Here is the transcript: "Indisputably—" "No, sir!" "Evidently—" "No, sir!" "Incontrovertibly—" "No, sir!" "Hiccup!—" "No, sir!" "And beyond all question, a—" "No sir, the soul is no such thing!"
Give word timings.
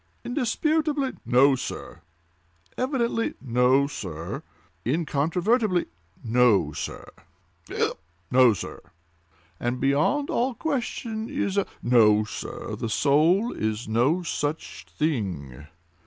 "Indisputably—" 0.23 1.11
"No, 1.27 1.53
sir!" 1.55 2.01
"Evidently—" 2.75 3.35
"No, 3.39 3.85
sir!" 3.85 4.41
"Incontrovertibly—" 4.83 5.85
"No, 6.23 6.71
sir!" 6.73 7.05
"Hiccup!—" 7.67 7.99
"No, 8.31 8.51
sir!" 8.53 8.81
"And 9.59 9.79
beyond 9.79 10.31
all 10.31 10.55
question, 10.55 11.29
a—" 11.29 11.65
"No 11.83 12.23
sir, 12.23 12.75
the 12.75 12.89
soul 12.89 13.53
is 13.53 13.87
no 13.87 14.23
such 14.23 14.87
thing!" 14.89 15.67